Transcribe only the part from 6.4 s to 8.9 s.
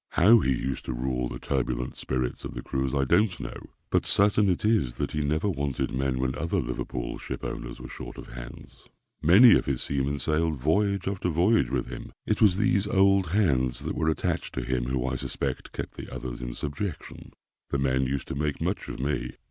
Liverpool ship owners were short of hands.